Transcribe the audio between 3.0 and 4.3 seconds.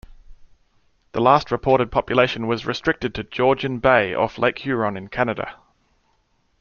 to Georgian Bay